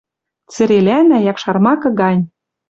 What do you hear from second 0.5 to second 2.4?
Цӹрелӓнӓ, якшар макы гань.